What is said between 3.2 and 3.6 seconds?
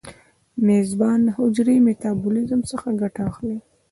اخلي.